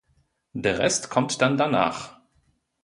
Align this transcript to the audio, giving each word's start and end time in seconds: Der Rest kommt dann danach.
Der 0.53 0.79
Rest 0.79 1.11
kommt 1.11 1.43
dann 1.43 1.57
danach. 1.57 2.19